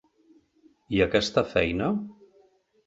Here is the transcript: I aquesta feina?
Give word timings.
I 0.99 1.03
aquesta 1.07 1.47
feina? 1.53 1.95